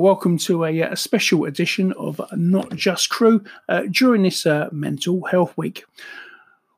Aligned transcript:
Welcome 0.00 0.38
to 0.38 0.64
a, 0.64 0.80
a, 0.80 0.96
special 0.96 1.44
edition 1.44 1.92
of 1.92 2.22
Not 2.34 2.74
Just 2.74 3.10
Crew 3.10 3.44
uh, 3.68 3.82
during 3.90 4.22
this 4.22 4.46
uh, 4.46 4.70
Mental 4.72 5.22
Health 5.24 5.52
Week. 5.58 5.84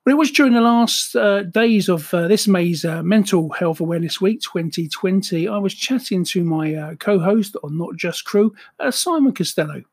Well, 0.04 0.16
it 0.16 0.18
was 0.18 0.32
during 0.32 0.54
the 0.54 0.60
last 0.60 1.14
uh, 1.14 1.44
days 1.44 1.88
of 1.88 2.12
uh, 2.12 2.26
this 2.26 2.48
May's 2.48 2.84
uh, 2.84 3.00
Mental 3.04 3.48
Health 3.50 3.78
Awareness 3.78 4.20
Week 4.20 4.40
2020. 4.40 5.46
I 5.46 5.56
was 5.58 5.72
chatting 5.72 6.24
to 6.24 6.42
my 6.42 6.74
uh, 6.74 6.94
co 6.96 7.20
host 7.20 7.54
on 7.62 7.78
Not 7.78 7.94
Just 7.94 8.24
Crew, 8.24 8.56
Simon 8.90 9.32
Costello. 9.32 9.84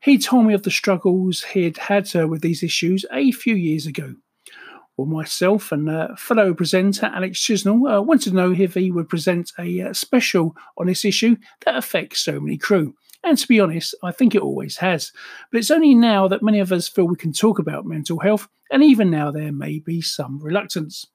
He 0.00 0.18
told 0.18 0.44
me 0.44 0.52
of 0.52 0.64
the 0.64 0.70
struggles 0.70 1.42
he'd 1.42 1.78
had 1.78 2.12
with 2.12 2.42
these 2.42 2.62
issues 2.62 3.06
a 3.10 3.32
few 3.32 3.54
years 3.54 3.86
ago. 3.86 4.14
Well, 4.96 5.08
myself 5.08 5.72
and 5.72 5.90
uh, 5.90 6.14
fellow 6.16 6.54
presenter 6.54 7.06
Alex 7.06 7.40
Chisnell 7.40 7.98
uh, 7.98 8.00
wanted 8.00 8.30
to 8.30 8.36
know 8.36 8.52
if 8.52 8.74
he 8.74 8.92
would 8.92 9.08
present 9.08 9.50
a 9.58 9.82
uh, 9.82 9.92
special 9.92 10.54
on 10.78 10.86
this 10.86 11.04
issue 11.04 11.36
that 11.64 11.76
affects 11.76 12.20
so 12.20 12.38
many 12.38 12.56
crew. 12.56 12.94
And 13.24 13.36
to 13.36 13.48
be 13.48 13.58
honest, 13.58 13.94
I 14.04 14.12
think 14.12 14.34
it 14.34 14.42
always 14.42 14.76
has. 14.76 15.10
But 15.50 15.58
it's 15.58 15.70
only 15.70 15.94
now 15.94 16.28
that 16.28 16.42
many 16.42 16.60
of 16.60 16.70
us 16.70 16.86
feel 16.86 17.06
we 17.06 17.16
can 17.16 17.32
talk 17.32 17.58
about 17.58 17.86
mental 17.86 18.20
health, 18.20 18.46
and 18.70 18.84
even 18.84 19.10
now 19.10 19.32
there 19.32 19.50
may 19.50 19.80
be 19.80 20.00
some 20.00 20.38
reluctance. 20.40 21.06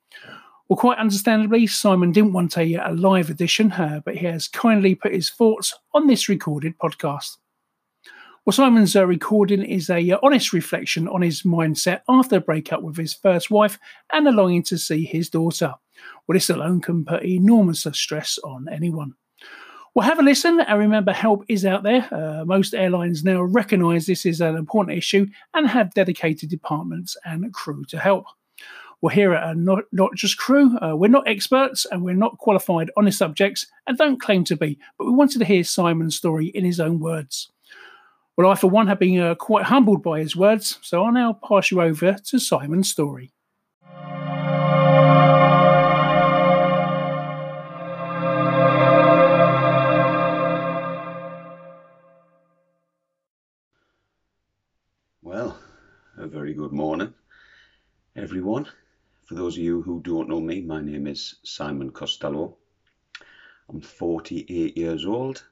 Well, 0.68 0.78
quite 0.78 0.98
understandably, 0.98 1.66
Simon 1.66 2.12
didn't 2.12 2.34
want 2.34 2.58
a, 2.58 2.76
a 2.76 2.92
live 2.92 3.30
edition, 3.30 3.72
uh, 3.72 4.02
but 4.04 4.18
he 4.18 4.26
has 4.26 4.48
kindly 4.48 4.94
put 4.94 5.14
his 5.14 5.30
thoughts 5.30 5.74
on 5.94 6.08
this 6.08 6.28
recorded 6.28 6.78
podcast. 6.78 7.38
Simon's 8.54 8.96
uh, 8.96 9.06
recording 9.06 9.64
is 9.64 9.90
a 9.90 10.12
uh, 10.12 10.18
honest 10.24 10.54
reflection 10.54 11.08
on 11.08 11.22
his 11.22 11.44
mindset 11.44 12.02
after 12.08 12.38
a 12.38 12.42
breakup 12.42 12.82
with 12.82 12.98
his 12.98 13.14
first 13.14 13.52
wife 13.52 13.78
and 14.14 14.28
a 14.28 14.32
longing 14.32 14.64
to 14.64 14.78
see 14.78 15.04
his 15.04 15.30
daughter. 15.30 15.76
Well, 16.26 16.36
this 16.36 16.50
alone 16.50 16.82
can 16.82 17.06
put 17.06 17.24
enormous 17.24 17.86
stress 17.92 18.40
on 18.44 18.68
anyone. 18.72 19.14
Well, 19.94 20.08
have 20.08 20.20
a 20.20 20.24
listen 20.24 20.62
and 20.62 20.80
remember 20.80 21.12
help 21.12 21.44
is 21.50 21.66
out 21.66 21.84
there. 21.84 22.08
Uh, 22.12 22.46
most 22.46 22.74
airlines 22.74 23.24
now 23.24 23.42
recognise 23.42 24.06
this 24.06 24.26
is 24.26 24.40
an 24.40 24.56
important 24.56 24.98
issue 24.98 25.28
and 25.54 25.68
have 25.68 25.94
dedicated 25.94 26.50
departments 26.50 27.18
and 27.26 27.54
crew 27.54 27.84
to 27.86 28.00
help. 28.00 28.26
Well, 29.02 29.14
here 29.14 29.34
at 29.34 29.58
not, 29.58 29.84
not 29.92 30.16
Just 30.16 30.38
Crew, 30.38 30.78
uh, 30.80 30.96
we're 30.96 31.08
not 31.08 31.28
experts 31.28 31.86
and 31.92 32.04
we're 32.04 32.16
not 32.16 32.38
qualified 32.38 32.90
on 32.98 33.06
the 33.06 33.12
subjects 33.12 33.66
and 33.88 33.98
don't 33.98 34.22
claim 34.22 34.44
to 34.46 34.58
be, 34.58 34.78
but 34.98 35.06
we 35.06 35.12
wanted 35.12 35.40
to 35.40 35.46
hear 35.46 35.64
Simon's 35.64 36.16
story 36.16 36.48
in 36.48 36.66
his 36.66 36.80
own 36.80 37.00
words. 37.00 37.50
Well, 38.40 38.52
I, 38.52 38.56
for 38.56 38.70
one, 38.70 38.88
have 38.88 39.00
been 39.00 39.20
uh, 39.20 39.36
quite 39.36 39.66
humbled 39.66 40.02
by 40.02 40.22
his 40.22 40.34
words, 40.34 40.80
so 40.82 41.04
I'll 41.04 41.12
now 41.12 41.34
pass 41.34 41.72
you 41.72 41.82
over 41.82 42.14
to 42.14 42.40
Simon's 42.40 42.90
story. 42.90 43.34
Well, 55.22 55.60
a 56.18 56.26
very 56.26 56.54
good 56.54 56.72
morning, 56.72 57.14
everyone. 58.16 58.70
For 59.26 59.36
those 59.36 59.58
of 59.58 59.64
you 59.64 59.82
who 59.82 60.00
don't 60.02 60.30
know 60.30 60.40
me, 60.40 60.62
my 60.62 60.80
name 60.80 61.08
is 61.08 61.36
Simon 61.44 61.92
Costello. 61.92 62.56
I'm 63.68 63.82
48 63.82 64.78
years 64.78 65.06
old, 65.06 65.44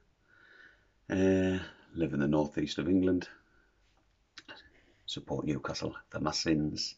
uh, 1.10 1.58
live 1.94 2.12
in 2.12 2.20
the 2.20 2.28
northeast 2.28 2.78
of 2.78 2.88
England, 2.88 3.28
support 5.06 5.44
Newcastle 5.44 5.94
for 6.10 6.20
my 6.20 6.30
sins. 6.30 6.96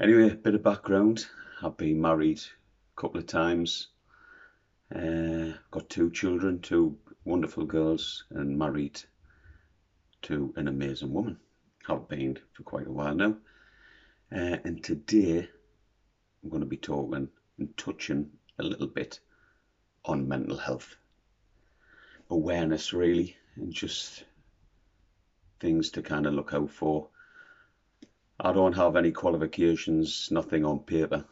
Anyway, 0.00 0.30
a 0.30 0.34
bit 0.34 0.54
of 0.54 0.62
background. 0.62 1.26
I've 1.62 1.76
been 1.76 2.00
married 2.00 2.40
a 2.40 3.00
couple 3.00 3.20
of 3.20 3.26
times, 3.26 3.88
uh, 4.94 5.52
got 5.70 5.88
two 5.88 6.10
children, 6.10 6.60
two 6.60 6.98
wonderful 7.24 7.64
girls, 7.64 8.24
and 8.30 8.58
married 8.58 9.00
to 10.22 10.52
an 10.56 10.68
amazing 10.68 11.12
woman 11.12 11.38
have 11.86 12.08
been 12.08 12.38
for 12.52 12.62
quite 12.62 12.86
a 12.86 12.92
while 12.92 13.14
now. 13.14 13.36
Uh, 14.32 14.56
and 14.64 14.82
today 14.82 15.48
I'm 16.42 16.50
going 16.50 16.60
to 16.60 16.66
be 16.66 16.76
talking 16.76 17.28
and 17.58 17.76
touching 17.76 18.30
a 18.58 18.62
little 18.62 18.86
bit 18.86 19.20
on 20.04 20.26
mental 20.26 20.56
health 20.56 20.96
awareness, 22.30 22.92
really, 22.92 23.36
and 23.56 23.72
just 23.72 24.24
things 25.60 25.90
to 25.90 26.02
kind 26.02 26.26
of 26.26 26.34
look 26.34 26.52
out 26.52 26.70
for. 26.70 27.08
I 28.40 28.52
don't 28.52 28.74
have 28.74 28.96
any 28.96 29.12
qualifications, 29.12 30.28
nothing 30.30 30.64
on 30.64 30.80
paper, 30.80 31.24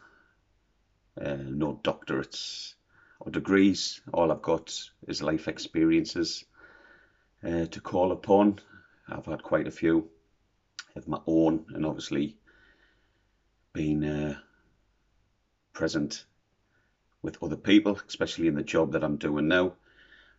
uh, 1.19 1.37
no 1.47 1.79
doctorates 1.83 2.75
or 3.19 3.31
degrees. 3.31 4.01
All 4.13 4.31
I've 4.31 4.41
got 4.41 4.73
is 5.07 5.21
life 5.21 5.47
experiences 5.47 6.45
uh, 7.43 7.65
to 7.65 7.81
call 7.81 8.11
upon. 8.11 8.59
I've 9.07 9.25
had 9.25 9.43
quite 9.43 9.67
a 9.67 9.71
few 9.71 10.09
of 10.95 11.07
my 11.07 11.19
own 11.27 11.65
and 11.73 11.85
obviously 11.85 12.37
being 13.73 14.03
uh, 14.03 14.37
present 15.73 16.25
with 17.21 17.41
other 17.41 17.55
people, 17.55 17.99
especially 18.07 18.47
in 18.47 18.55
the 18.55 18.63
job 18.63 18.93
that 18.93 19.03
I'm 19.03 19.17
doing 19.17 19.47
now. 19.47 19.73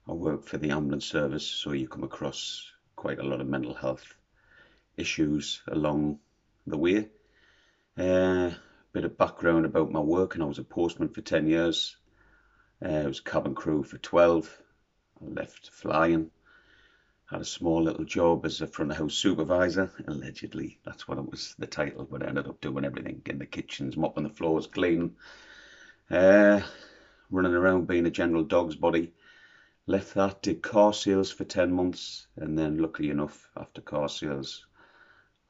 I 0.09 0.13
work 0.13 0.45
for 0.45 0.59
the 0.59 0.71
ambulance 0.71 1.07
service, 1.07 1.47
so 1.47 1.73
you 1.73 1.89
come 1.89 2.05
across 2.05 2.71
quite 2.97 3.19
a 3.19 3.23
lot 3.23 3.41
of 3.41 3.47
mental 3.47 3.75
health 3.75 4.15
issues 4.97 5.63
along 5.69 6.19
the 6.67 6.79
way. 6.79 7.09
A 7.97 8.03
uh, 8.03 8.55
bit 8.93 9.05
of 9.05 9.17
background 9.17 9.67
about 9.67 9.91
my 9.91 10.01
work, 10.01 10.35
and 10.35 10.43
I 10.43 10.47
was 10.47 10.59
a 10.59 10.65
postman 10.65 11.09
for 11.09 11.21
10 11.21 11.47
years. 11.47 11.97
Uh, 12.85 12.89
I 12.89 13.07
was 13.07 13.21
cabin 13.21 13.55
crew 13.55 13.83
for 13.83 13.99
12. 13.99 14.63
I 15.23 15.25
left 15.27 15.71
flying 15.71 16.31
had 17.35 17.41
a 17.41 17.45
small 17.45 17.83
little 17.83 18.05
job 18.05 18.45
as 18.45 18.61
a 18.61 18.67
front 18.67 18.91
of 18.91 18.99
house 18.99 19.15
supervisor. 19.15 19.91
Allegedly, 20.07 20.79
that's 20.85 21.09
what 21.09 21.19
it 21.19 21.29
was 21.29 21.55
the 21.59 21.67
title, 21.67 22.05
but 22.05 22.23
I 22.23 22.29
ended 22.29 22.47
up 22.47 22.61
doing 22.61 22.85
everything 22.85 23.23
in 23.27 23.39
the 23.39 23.47
kitchens, 23.47 23.97
mopping 23.97 24.25
the 24.25 24.31
floors, 24.31 24.67
cleaning, 24.67 25.17
uh, 26.11 26.61
running 27.31 27.55
around 27.55 27.87
being 27.87 28.07
a 28.07 28.11
general 28.11 28.45
dog's 28.45 28.77
body. 28.77 29.13
Left 29.87 30.15
that, 30.15 30.43
did 30.43 30.63
car 30.63 30.93
sales 30.93 31.31
for 31.31 31.45
10 31.45 31.73
months, 31.73 32.27
and 32.37 32.59
then 32.59 32.79
luckily 32.79 33.11
enough, 33.11 33.51
after 33.57 33.81
car 33.81 34.09
sales, 34.09 34.67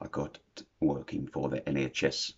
I 0.00 0.09
got 0.09 0.39
working 0.81 1.27
for 1.27 1.49
the 1.49 1.61
NHS 1.61 2.33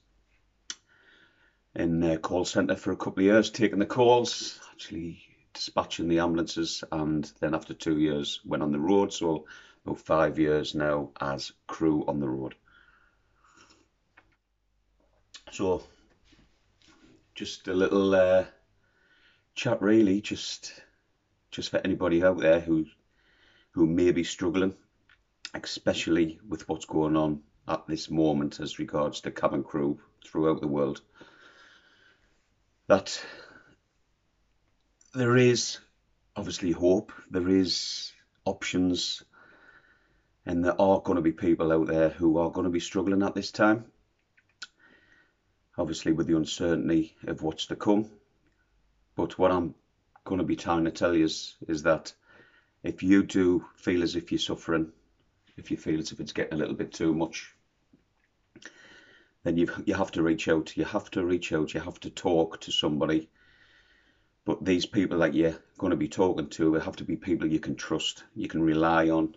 in 1.76 2.02
a 2.02 2.18
call 2.18 2.44
centre 2.44 2.76
for 2.76 2.92
a 2.92 2.96
couple 2.96 3.20
of 3.20 3.26
years, 3.26 3.50
taking 3.50 3.78
the 3.78 3.86
calls, 3.86 4.58
actually 4.72 5.22
dispatching 5.52 6.08
the 6.08 6.18
ambulances 6.18 6.84
and 6.92 7.32
then 7.40 7.54
after 7.54 7.74
two 7.74 7.98
years 7.98 8.40
went 8.44 8.62
on 8.62 8.72
the 8.72 8.78
road. 8.78 9.12
So 9.12 9.46
about 9.84 9.98
five 10.00 10.38
years 10.38 10.74
now 10.74 11.10
as 11.20 11.52
crew 11.66 12.04
on 12.06 12.20
the 12.20 12.28
road. 12.28 12.54
So 15.50 15.82
just 17.34 17.68
a 17.68 17.74
little 17.74 18.14
uh, 18.14 18.44
chat 19.54 19.80
really 19.80 20.20
just 20.20 20.72
just 21.56 21.70
for 21.70 21.80
anybody 21.82 22.22
out 22.22 22.38
there 22.38 22.60
who 22.60 22.84
who 23.72 23.86
may 23.86 24.10
be 24.12 24.24
struggling 24.24 24.74
especially 25.54 26.38
with 26.48 26.68
what's 26.68 26.84
going 26.84 27.16
on 27.16 27.40
at 27.66 27.86
this 27.88 28.10
moment 28.10 28.60
as 28.60 28.78
regards 28.78 29.20
to 29.20 29.30
cabin 29.30 29.62
crew 29.62 29.98
throughout 30.24 30.60
the 30.60 30.68
world 30.68 31.00
that 32.88 33.20
there 35.14 35.36
is 35.36 35.78
obviously 36.36 36.72
hope, 36.72 37.10
there 37.30 37.48
is 37.48 38.12
options, 38.44 39.22
and 40.44 40.62
there 40.62 40.78
are 40.80 41.00
going 41.00 41.16
to 41.16 41.22
be 41.22 41.32
people 41.32 41.72
out 41.72 41.86
there 41.86 42.10
who 42.10 42.36
are 42.38 42.50
going 42.50 42.64
to 42.64 42.70
be 42.70 42.80
struggling 42.80 43.22
at 43.22 43.34
this 43.34 43.50
time. 43.50 43.86
Obviously, 45.78 46.12
with 46.12 46.26
the 46.26 46.36
uncertainty 46.36 47.16
of 47.26 47.42
what's 47.42 47.66
to 47.66 47.76
come. 47.76 48.10
But 49.16 49.38
what 49.38 49.50
I'm 49.50 49.74
going 50.26 50.40
to 50.40 50.44
be 50.44 50.56
trying 50.56 50.84
to 50.84 50.90
tell 50.90 51.16
you 51.16 51.24
is, 51.24 51.56
is 51.66 51.82
that 51.84 52.12
if 52.82 53.02
you 53.02 53.22
do 53.22 53.64
feel 53.76 54.02
as 54.02 54.14
if 54.14 54.30
you're 54.30 54.38
suffering, 54.38 54.92
if 55.56 55.70
you 55.70 55.78
feel 55.78 55.98
as 55.98 56.12
if 56.12 56.20
it's 56.20 56.32
getting 56.32 56.52
a 56.52 56.56
little 56.56 56.74
bit 56.74 56.92
too 56.92 57.14
much, 57.14 57.54
then 59.42 59.56
you 59.56 59.68
you 59.86 59.94
have 59.94 60.12
to 60.12 60.22
reach 60.22 60.48
out. 60.48 60.76
You 60.76 60.84
have 60.84 61.10
to 61.12 61.24
reach 61.24 61.52
out. 61.52 61.72
You 61.72 61.80
have 61.80 62.00
to 62.00 62.10
talk 62.10 62.60
to 62.60 62.70
somebody 62.70 63.30
but 64.46 64.64
these 64.64 64.86
people 64.86 65.18
that 65.18 65.34
you're 65.34 65.58
going 65.76 65.90
to 65.90 65.96
be 65.96 66.08
talking 66.08 66.48
to 66.50 66.70
will 66.70 66.80
have 66.80 66.94
to 66.96 67.04
be 67.04 67.16
people 67.16 67.48
you 67.48 67.58
can 67.58 67.74
trust, 67.74 68.22
you 68.36 68.46
can 68.46 68.62
rely 68.62 69.10
on, 69.10 69.34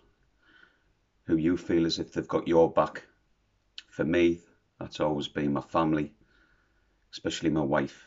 who 1.24 1.36
you 1.36 1.56
feel 1.56 1.84
as 1.84 1.98
if 1.98 2.12
they've 2.12 2.28
got 2.28 2.46
your 2.46 2.72
back. 2.72 3.02
For 3.88 4.04
me, 4.04 4.40
that's 4.78 5.00
always 5.00 5.26
been 5.26 5.52
my 5.52 5.62
family, 5.62 6.14
especially 7.12 7.50
my 7.50 7.60
wife 7.60 8.06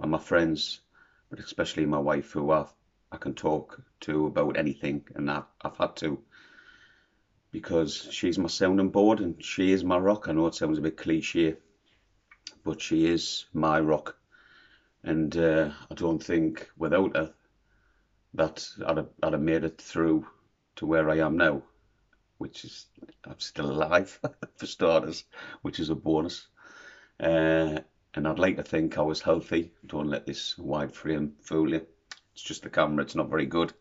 and 0.00 0.10
my 0.10 0.18
friends, 0.18 0.80
but 1.30 1.38
especially 1.38 1.86
my 1.86 1.98
wife, 1.98 2.32
who 2.32 2.50
I, 2.50 2.66
I 3.12 3.16
can 3.16 3.34
talk 3.34 3.80
to 4.00 4.26
about 4.26 4.56
anything, 4.56 5.04
and 5.14 5.30
I've, 5.30 5.44
I've 5.62 5.76
had 5.76 5.96
to 5.96 6.22
because 7.50 8.08
she's 8.10 8.38
my 8.38 8.48
sounding 8.48 8.90
board 8.90 9.20
and 9.20 9.42
she 9.42 9.72
is 9.72 9.82
my 9.82 9.96
rock. 9.96 10.28
I 10.28 10.32
know 10.32 10.46
it 10.46 10.54
sounds 10.54 10.78
a 10.78 10.82
bit 10.82 10.96
cliche, 10.96 11.56
but 12.64 12.80
she 12.80 13.06
is 13.06 13.46
my 13.54 13.80
rock 13.80 14.16
and 15.02 15.36
uh, 15.36 15.70
I 15.90 15.94
don't 15.94 16.22
think 16.22 16.68
without 16.76 17.16
her 17.16 17.32
that 18.34 18.68
I'd 18.86 18.96
have, 18.98 19.08
I'd 19.22 19.32
have 19.32 19.40
made 19.42 19.64
it 19.64 19.80
through 19.80 20.26
to 20.76 20.86
where 20.86 21.08
I 21.08 21.18
am 21.18 21.36
now, 21.36 21.62
which 22.38 22.64
is 22.64 22.86
I'm 23.24 23.38
still 23.40 23.70
alive 23.70 24.20
for 24.56 24.66
starters, 24.66 25.24
which 25.62 25.80
is 25.80 25.90
a 25.90 25.94
bonus. 25.94 26.46
Uh, 27.18 27.78
and 28.14 28.26
I'd 28.26 28.38
like 28.38 28.56
to 28.56 28.62
think 28.62 28.98
I 28.98 29.02
was 29.02 29.20
healthy. 29.20 29.72
Don't 29.86 30.08
let 30.08 30.26
this 30.26 30.56
wide 30.58 30.94
frame 30.94 31.34
fool 31.42 31.70
you. 31.70 31.86
It's 32.32 32.42
just 32.42 32.62
the 32.62 32.70
camera, 32.70 33.04
it's 33.04 33.14
not 33.14 33.30
very 33.30 33.46
good. 33.46 33.72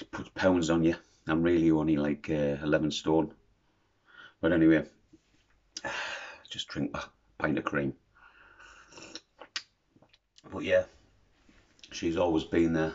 It 0.00 0.10
puts 0.10 0.30
pounds 0.30 0.70
on 0.70 0.84
you. 0.84 0.94
I'm 1.26 1.42
really 1.42 1.70
only 1.70 1.96
like 1.96 2.28
uh, 2.30 2.56
11 2.62 2.90
stone. 2.90 3.34
But 4.40 4.52
anyway, 4.52 4.84
just 6.50 6.68
drink 6.68 6.90
a 6.94 7.04
pint 7.38 7.58
of 7.58 7.64
cream. 7.64 7.94
But 10.50 10.64
yeah, 10.64 10.84
she's 11.92 12.16
always 12.16 12.44
been 12.44 12.72
there 12.72 12.94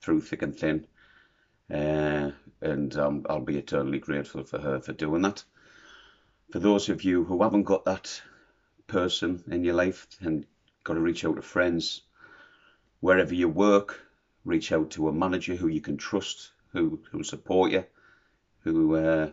through 0.00 0.22
thick 0.22 0.42
and 0.42 0.56
thin. 0.56 0.86
Uh, 1.72 2.30
and 2.60 2.96
um, 2.96 3.24
I'll 3.28 3.40
be 3.40 3.58
eternally 3.58 3.98
grateful 3.98 4.44
for 4.44 4.60
her 4.60 4.80
for 4.80 4.92
doing 4.92 5.22
that. 5.22 5.44
For 6.52 6.58
those 6.58 6.88
of 6.88 7.04
you 7.04 7.24
who 7.24 7.42
haven't 7.42 7.62
got 7.62 7.84
that 7.86 8.20
person 8.86 9.42
in 9.48 9.64
your 9.64 9.74
life 9.74 10.06
and 10.20 10.44
got 10.84 10.94
to 10.94 11.00
reach 11.00 11.24
out 11.24 11.36
to 11.36 11.42
friends, 11.42 12.02
wherever 13.00 13.34
you 13.34 13.48
work, 13.48 14.00
reach 14.44 14.72
out 14.72 14.90
to 14.90 15.08
a 15.08 15.12
manager 15.12 15.54
who 15.54 15.68
you 15.68 15.80
can 15.80 15.96
trust, 15.96 16.52
who 16.72 17.00
who 17.10 17.22
support 17.22 17.70
you, 17.70 17.84
who 18.60 18.96
uh, 18.96 19.30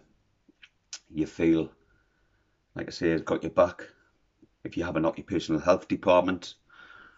you 1.13 1.25
feel, 1.25 1.69
like 2.75 2.87
I 2.87 2.91
say, 2.91 3.09
has 3.09 3.21
got 3.21 3.43
your 3.43 3.51
back. 3.51 3.87
If 4.63 4.77
you 4.77 4.83
have 4.83 4.95
an 4.95 5.05
occupational 5.05 5.59
health 5.59 5.87
department, 5.87 6.55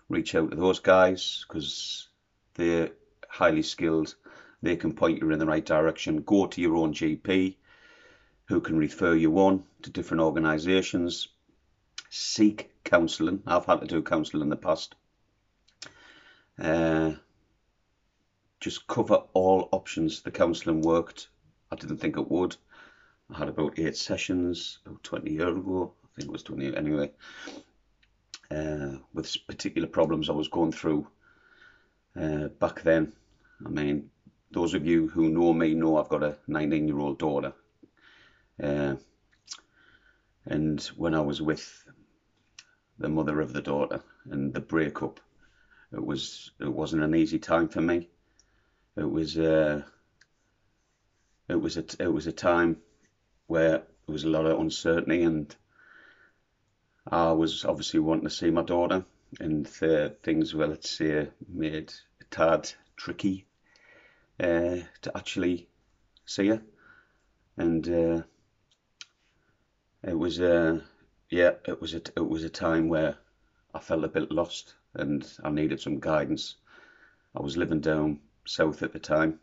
reach 0.10 0.36
out 0.36 0.52
to 0.52 0.58
those 0.58 0.80
guys 0.80 1.46
because 1.48 2.08
they're 2.56 2.90
highly 3.28 3.62
skilled. 3.62 4.16
They 4.62 4.76
can 4.76 4.94
point 4.94 5.20
you 5.22 5.30
in 5.32 5.40
the 5.40 5.46
right 5.46 5.66
direction. 5.66 6.22
Go 6.22 6.46
to 6.46 6.62
your 6.62 6.76
own 6.76 6.94
GP, 6.94 7.56
who 8.46 8.62
can 8.62 8.78
refer 8.78 9.14
you 9.16 9.38
on 9.40 9.64
to 9.82 9.90
different 9.90 10.22
organisations. 10.22 11.28
Seek 12.16 12.70
counselling. 12.84 13.42
I've 13.48 13.66
had 13.66 13.82
to 13.82 13.88
do 13.88 14.04
counselling 14.04 14.44
in 14.44 14.50
the 14.50 14.56
past. 14.56 14.94
Uh, 16.60 17.14
just 18.60 18.86
cover 18.86 19.16
all 19.34 19.68
options. 19.72 20.22
The 20.22 20.30
counselling 20.30 20.82
worked. 20.82 21.30
I 21.72 21.76
didn't 21.76 21.98
think 21.98 22.18
it 22.18 22.30
would. 22.30 22.56
I 23.34 23.40
had 23.40 23.50
about 23.50 23.80
eight 23.80 23.98
sessions 23.98 24.78
about 24.86 25.02
20 25.02 25.32
years 25.32 25.58
ago. 25.58 25.96
I 26.04 26.08
think 26.16 26.30
it 26.30 26.32
was 26.32 26.44
20 26.44 26.78
anyway. 26.78 27.10
Uh, 28.52 28.98
with 29.16 29.36
particular 29.48 29.88
problems 29.88 30.30
I 30.30 30.34
was 30.34 30.50
going 30.50 30.72
through 30.72 31.08
uh, 32.16 32.50
back 32.60 32.84
then. 32.84 33.12
I 33.66 33.70
mean, 33.70 34.12
those 34.52 34.76
of 34.76 34.86
you 34.86 35.08
who 35.08 35.32
know 35.32 35.52
me 35.52 35.74
know 35.74 35.98
I've 35.98 36.10
got 36.10 36.22
a 36.22 36.38
19 36.48 36.88
year 36.88 37.00
old 37.00 37.18
daughter. 37.18 37.54
Uh, 38.62 38.98
and 40.46 40.82
when 40.96 41.16
I 41.16 41.22
was 41.22 41.42
with 41.42 41.84
the 42.98 43.10
mother 43.10 43.42
of 43.42 43.54
the 43.54 43.62
daughter 43.62 44.02
and 44.30 44.54
the 44.54 44.60
breakup, 44.60 45.20
it 45.92 46.04
was 46.06 46.52
it 46.60 46.72
wasn't 46.72 47.04
an 47.04 47.16
easy 47.16 47.40
time 47.40 47.68
for 47.68 47.82
me. 47.82 48.10
It 48.96 49.10
was 49.10 49.38
uh, 49.38 49.84
it 51.48 51.56
was 51.56 51.78
a 51.78 51.86
it 52.00 52.12
was 52.12 52.28
a 52.28 52.32
time 52.32 52.78
where 53.48 53.78
there 54.06 54.14
was 54.14 54.24
a 54.24 54.30
lot 54.30 54.46
of 54.46 54.60
uncertainty, 54.60 55.24
and 55.24 55.56
I 57.08 57.32
was 57.32 57.66
obviously 57.66 58.00
wanting 58.00 58.26
to 58.26 58.30
see 58.30 58.50
my 58.50 58.62
daughter, 58.64 59.04
and 59.40 59.68
uh, 59.82 60.10
things 60.24 60.54
well, 60.54 60.70
let's 60.70 60.90
say, 60.90 61.30
made 61.48 61.94
a 62.22 62.24
tad 62.32 62.72
tricky 62.96 63.46
uh, 64.40 64.78
to 65.02 65.12
actually 65.16 65.68
see 66.26 66.48
her, 66.48 66.62
and 67.58 67.88
uh, 67.88 68.22
it 70.04 70.18
was 70.18 70.40
uh, 70.40 70.80
yeah, 71.34 71.54
it 71.66 71.82
was 71.82 71.96
a 71.96 72.02
it 72.16 72.28
was 72.30 72.44
a 72.44 72.50
time 72.50 72.90
where 72.90 73.16
I 73.74 73.80
felt 73.80 74.04
a 74.04 74.08
bit 74.08 74.32
lost, 74.32 74.76
and 74.94 75.28
I 75.44 75.50
needed 75.50 75.80
some 75.82 76.00
guidance. 76.00 76.58
I 77.36 77.42
was 77.42 77.58
living 77.58 77.82
down 77.82 78.20
south 78.46 78.84
at 78.84 78.94
the 78.94 79.00
time. 79.00 79.40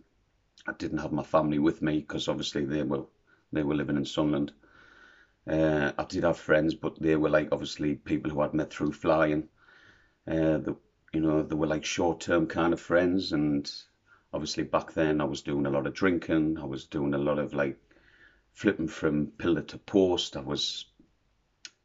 I 0.69 0.73
didn't 0.75 0.99
have 0.99 1.11
my 1.11 1.25
family 1.25 1.59
with 1.59 1.83
me 1.83 1.99
because 1.99 2.29
obviously 2.29 2.65
they 2.65 2.85
were 2.85 3.07
they 3.53 3.65
were 3.65 3.75
living 3.75 3.97
in 3.97 4.05
Sunderland. 4.05 4.53
Uh, 5.49 5.91
I 5.99 6.05
did 6.05 6.23
have 6.23 6.39
friends, 6.39 6.75
but 6.75 7.01
they 7.03 7.17
were 7.17 7.29
like 7.29 7.49
obviously 7.51 7.97
people 7.97 8.31
who 8.31 8.41
I'd 8.41 8.55
met 8.55 8.73
through 8.73 8.93
flying. 8.93 9.49
Uh, 10.29 10.59
the, 10.59 10.77
you 11.13 11.21
know, 11.21 11.43
they 11.43 11.57
were 11.57 11.67
like 11.67 11.85
short-term 11.85 12.47
kind 12.47 12.73
of 12.73 12.81
friends, 12.81 13.33
and 13.33 13.69
obviously 14.33 14.63
back 14.63 14.93
then 14.93 15.21
I 15.21 15.25
was 15.25 15.43
doing 15.43 15.67
a 15.67 15.71
lot 15.71 15.89
of 15.89 15.95
drinking. 15.95 16.57
I 16.59 16.67
was 16.67 16.87
doing 16.87 17.15
a 17.15 17.19
lot 17.19 17.41
of 17.41 17.53
like 17.53 17.81
flipping 18.53 18.87
from 18.87 19.33
pillar 19.39 19.63
to 19.63 19.79
post. 19.79 20.37
I 20.37 20.41
was 20.41 20.85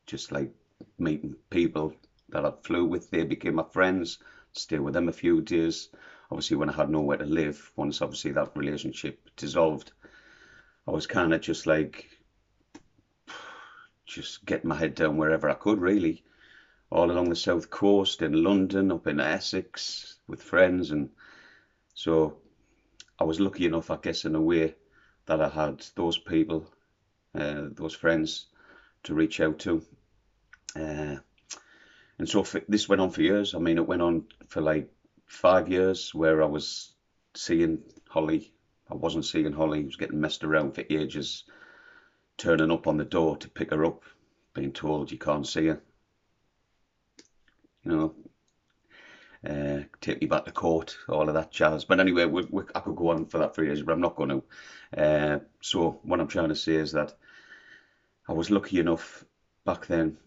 just 0.06 0.32
like 0.32 0.52
meeting 0.98 1.36
people 1.50 1.94
that 2.30 2.46
I 2.46 2.52
flew 2.64 2.86
with. 2.86 3.10
They 3.10 3.24
became 3.24 3.56
my 3.56 3.66
friends. 3.72 4.18
Stay 4.54 4.80
with 4.80 4.94
them 4.94 5.10
a 5.10 5.12
few 5.12 5.42
days 5.42 5.90
obviously 6.32 6.58
when 6.58 6.70
I 6.70 6.74
had 6.74 6.90
nowhere 6.90 7.18
to 7.18 7.26
live, 7.26 7.72
once 7.76 8.02
obviously 8.02 8.32
that 8.32 8.56
relationship 8.56 9.20
dissolved, 9.36 9.92
I 10.88 10.92
was 10.92 11.06
kind 11.06 11.34
of 11.34 11.42
just 11.42 11.68
like, 11.68 12.10
just 14.06 14.46
getting 14.46 14.70
my 14.70 14.76
head 14.76 14.96
down 14.96 15.18
wherever 15.18 15.50
I 15.50 15.54
could 15.54 15.80
really, 15.80 16.24
all 16.90 17.10
along 17.10 17.30
the 17.30 17.36
south 17.36 17.70
coast, 17.70 18.22
in 18.22 18.44
London, 18.44 18.92
up 18.92 19.08
in 19.08 19.20
Essex, 19.20 20.18
with 20.28 20.42
friends, 20.42 20.92
and 20.92 21.10
so 21.94 22.38
I 23.20 23.24
was 23.24 23.40
lucky 23.40 23.66
enough, 23.66 23.90
I 23.90 23.98
guess, 24.02 24.26
in 24.26 24.36
a 24.36 24.42
way, 24.42 24.76
that 25.26 25.42
I 25.42 25.48
had 25.48 25.86
those 25.96 26.18
people, 26.18 26.70
uh, 27.34 27.64
those 27.72 27.94
friends, 27.94 28.48
to 29.06 29.14
reach 29.14 29.40
out 29.40 29.60
to. 29.60 29.82
Uh, 30.76 31.16
and 32.18 32.30
so 32.30 32.44
for, 32.44 32.62
this 32.68 32.88
went 32.88 33.02
on 33.02 33.10
for 33.10 33.22
years. 33.22 33.56
I 33.56 33.60
mean, 33.60 33.78
it 33.78 33.88
went 33.88 34.02
on 34.02 34.26
for 34.48 34.62
like 34.62 34.90
five 35.26 35.70
years 35.70 36.14
where 36.14 36.44
I 36.44 36.46
was 36.46 36.94
seeing 37.36 37.80
Holly. 38.10 38.54
I 38.90 38.96
wasn't 38.96 39.26
seeing 39.26 39.52
Holly. 39.52 39.82
I 39.82 39.86
was 39.86 39.96
getting 39.96 40.22
messed 40.22 40.44
around 40.44 40.76
for 40.76 40.84
ages, 40.90 41.44
turning 42.38 42.72
up 42.72 42.88
on 42.88 42.98
the 42.98 43.06
door 43.06 43.38
to 43.38 43.50
pick 43.50 43.72
her 43.72 43.86
up, 43.86 44.04
being 44.54 44.72
told 44.72 45.12
you 45.12 45.18
can't 45.18 45.48
see 45.48 45.68
her. 45.68 45.82
You 47.84 47.92
know, 47.92 48.16
uh, 49.48 49.84
take 50.02 50.22
me 50.22 50.28
back 50.28 50.46
to 50.46 50.52
court, 50.52 50.98
all 51.08 51.28
of 51.28 51.36
that 51.36 51.52
jazz. 51.52 51.86
But 51.86 52.00
anyway, 52.00 52.26
we, 52.26 52.44
we, 52.50 52.64
I 52.74 52.80
could 52.80 52.96
go 52.96 53.10
on 53.10 53.26
for 53.26 53.40
that 53.40 53.54
for 53.54 53.64
years, 53.64 53.82
but 53.82 53.92
I'm 53.92 54.02
not 54.02 54.16
going 54.16 54.30
to. 54.30 54.44
Uh, 54.98 55.40
so 55.62 56.00
what 56.04 56.20
I'm 56.20 56.28
trying 56.28 56.50
to 56.50 56.56
say 56.56 56.76
is 56.76 56.94
that 56.94 57.14
I 58.28 58.34
was 58.34 58.50
lucky 58.50 58.80
enough 58.80 59.24
back 59.66 59.86
then 59.86 60.18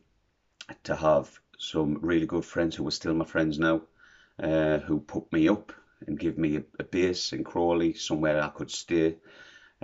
to 0.85 0.95
have 0.95 1.31
some 1.59 1.99
really 2.01 2.27
good 2.27 2.45
friends 2.45 2.77
who 2.77 2.87
are 2.87 2.93
still 2.93 3.15
my 3.15 3.25
friends 3.25 3.59
now 3.59 3.83
uh, 4.43 4.79
who 4.79 5.01
put 5.01 5.31
me 5.33 5.49
up 5.49 5.73
and 6.07 6.19
give 6.19 6.39
me 6.39 6.57
a, 6.57 6.63
a, 6.79 6.85
base 6.85 7.33
in 7.33 7.43
Crawley, 7.43 7.95
somewhere 7.95 8.41
I 8.41 8.49
could 8.49 8.71
stay. 8.71 9.17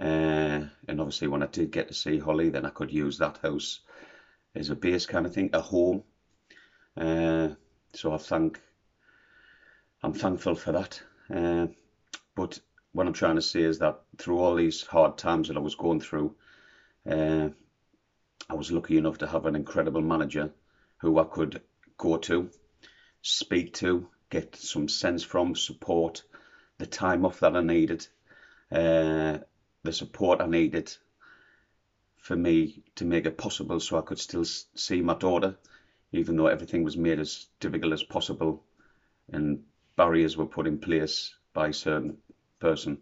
Uh, 0.00 0.61
and 0.88 1.00
obviously, 1.00 1.26
when 1.26 1.42
I 1.42 1.47
did 1.47 1.73
get 1.73 1.88
to 1.88 1.94
see 1.94 2.18
Holly, 2.18 2.50
then 2.50 2.64
I 2.64 2.71
could 2.71 2.92
use 2.92 3.18
that 3.18 3.38
house 3.42 3.80
as 4.54 4.71
a 4.71 4.76
base 4.76 5.06
kind 5.06 5.26
of 5.26 5.35
thing, 5.35 5.50
a 5.52 5.61
home. 5.61 6.02
Uh, 6.97 7.49
so 7.92 8.12
I 8.12 8.18
thank, 8.18 8.61
I'm 10.02 10.12
thankful 10.12 10.54
for 10.54 10.73
that. 10.73 11.02
Uh, 11.35 11.66
but 12.37 12.61
what 12.92 13.06
I'm 13.06 13.12
trying 13.12 13.37
to 13.37 13.42
say 13.42 13.62
is 13.62 13.78
that 13.78 14.00
through 14.18 14.38
all 14.38 14.54
these 14.54 14.83
hard 14.83 15.18
times 15.18 15.49
that 15.49 15.56
I 15.56 15.61
was 15.61 15.75
going 15.75 16.00
through, 16.00 16.35
uh, 17.11 17.49
I 18.49 18.55
was 18.55 18.71
lucky 18.71 18.99
enough 18.99 19.19
to 19.19 19.27
have 19.27 19.47
an 19.47 19.57
incredible 19.57 20.03
manager 20.03 20.53
who 20.99 21.19
I 21.19 21.25
could 21.25 21.63
go 21.97 22.19
to, 22.19 22.51
speak 23.23 23.73
to, 23.75 24.09
get 24.29 24.55
some 24.57 24.89
sense 24.89 25.23
from, 25.23 25.55
support, 25.55 26.23
the 26.79 26.87
time 26.87 27.25
off 27.25 27.41
that 27.41 27.57
I 27.57 27.63
needed, 27.63 28.07
uh, 28.71 29.39
the 29.83 29.93
support 29.93 30.41
I 30.41 30.47
needed 30.47 30.95
for 32.19 32.37
me 32.37 32.83
to 32.97 33.05
make 33.05 33.27
it 33.27 33.39
possible 33.39 33.81
so 33.81 33.99
I 33.99 34.03
could 34.03 34.19
still 34.19 34.45
see 34.45 35.01
my 35.01 35.15
daughter, 35.15 35.57
even 36.13 36.37
though 36.37 36.47
everything 36.49 36.85
was 36.85 36.97
made 36.97 37.21
as 37.21 37.47
difficult 37.61 37.93
as 37.93 38.03
possible 38.03 38.65
and 39.33 39.65
barriers 39.97 40.37
were 40.37 40.47
put 40.47 40.67
in 40.67 40.79
place 40.79 41.35
by 41.55 41.69
a 41.69 41.73
certain 41.73 42.19
person 42.61 42.99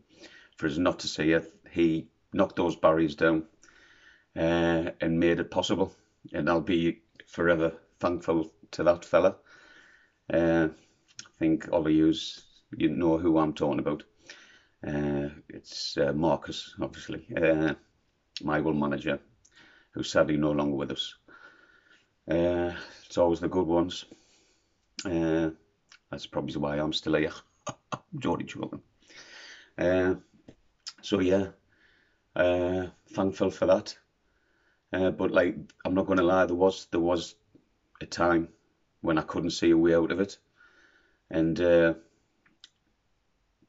for 0.56 0.66
us 0.66 0.76
not 0.76 1.00
to 1.00 1.08
see 1.08 1.30
her. 1.30 1.44
He 1.70 2.08
knocked 2.32 2.56
those 2.56 2.76
barriers 2.76 3.16
down 3.16 3.44
uh, 4.36 4.90
and 5.00 5.20
made 5.20 5.40
it 5.40 5.50
possible. 5.50 5.94
And 6.32 6.48
I'll 6.48 6.60
be 6.60 7.00
forever 7.26 7.72
thankful 8.00 8.52
to 8.72 8.82
that 8.84 9.04
fella. 9.04 9.36
Uh, 10.32 10.68
I 11.26 11.38
think 11.38 11.68
all 11.72 11.86
of 11.86 11.92
you 11.92 12.12
you 12.76 12.88
know 12.88 13.18
who 13.18 13.38
I'm 13.38 13.52
talking 13.52 13.78
about. 13.80 14.02
Uh, 14.86 15.28
it's 15.48 15.96
uh, 15.98 16.12
Marcus, 16.12 16.74
obviously, 16.80 17.26
uh, 17.40 17.74
my 18.42 18.60
old 18.60 18.76
manager, 18.76 19.18
who's 19.92 20.10
sadly 20.10 20.36
no 20.36 20.52
longer 20.52 20.76
with 20.76 20.92
us. 20.92 21.14
Uh, 22.28 22.72
it's 23.04 23.18
always 23.18 23.40
the 23.40 23.48
good 23.48 23.66
ones. 23.66 24.04
Uh, 25.04 25.50
that's 26.10 26.26
probably 26.26 26.56
why 26.56 26.76
I'm 26.78 26.92
still 26.92 27.14
here. 27.14 27.32
Geordie 28.18 28.44
joking. 28.44 28.82
Uh, 29.78 30.14
so 31.02 31.20
yeah, 31.20 31.48
uh, 32.36 32.86
thankful 33.14 33.50
for 33.50 33.66
that. 33.66 33.96
Uh, 34.92 35.10
but 35.10 35.30
like, 35.30 35.56
I'm 35.84 35.94
not 35.94 36.06
going 36.06 36.18
to 36.18 36.24
lie, 36.24 36.44
there 36.44 36.54
was 36.54 36.86
there 36.90 37.00
was 37.00 37.34
a 38.00 38.06
time 38.06 38.48
when 39.00 39.16
I 39.16 39.22
couldn't 39.22 39.50
see 39.50 39.70
a 39.70 39.76
way 39.76 39.94
out 39.94 40.12
of 40.12 40.20
it, 40.20 40.36
and 41.30 41.58
uh, 41.60 41.94